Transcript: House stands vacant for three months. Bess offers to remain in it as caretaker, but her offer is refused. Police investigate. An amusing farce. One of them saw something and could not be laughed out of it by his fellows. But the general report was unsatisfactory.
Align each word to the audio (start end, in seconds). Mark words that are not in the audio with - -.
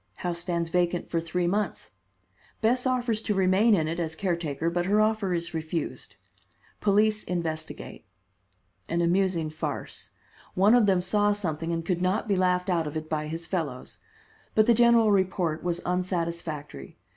House 0.15 0.39
stands 0.39 0.69
vacant 0.69 1.11
for 1.11 1.21
three 1.21 1.45
months. 1.45 1.91
Bess 2.59 2.87
offers 2.87 3.21
to 3.21 3.35
remain 3.35 3.75
in 3.75 3.87
it 3.87 3.99
as 3.99 4.15
caretaker, 4.15 4.71
but 4.71 4.87
her 4.87 4.99
offer 4.99 5.31
is 5.31 5.53
refused. 5.53 6.15
Police 6.79 7.23
investigate. 7.25 8.03
An 8.89 9.01
amusing 9.01 9.51
farce. 9.51 10.09
One 10.55 10.73
of 10.73 10.87
them 10.87 11.01
saw 11.01 11.33
something 11.33 11.71
and 11.71 11.85
could 11.85 12.01
not 12.01 12.27
be 12.27 12.35
laughed 12.35 12.67
out 12.67 12.87
of 12.87 12.97
it 12.97 13.09
by 13.09 13.27
his 13.27 13.45
fellows. 13.45 13.99
But 14.55 14.65
the 14.65 14.73
general 14.73 15.11
report 15.11 15.61
was 15.63 15.81
unsatisfactory. 15.85 16.97